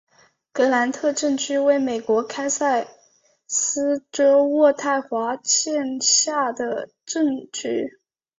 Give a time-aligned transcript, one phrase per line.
[0.51, 2.87] 格兰特镇区为美国堪萨
[3.45, 7.99] 斯州渥太华县辖下的镇区。